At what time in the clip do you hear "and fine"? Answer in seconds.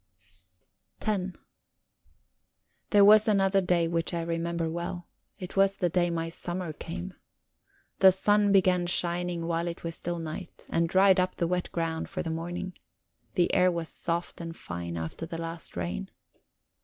14.41-14.97